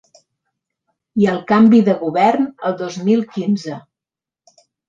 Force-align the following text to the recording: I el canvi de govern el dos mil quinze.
I 1.25 1.27
el 1.33 1.37
canvi 1.51 1.83
de 1.91 1.95
govern 2.01 2.49
el 2.71 2.79
dos 2.83 2.99
mil 3.11 3.25
quinze. 3.37 3.81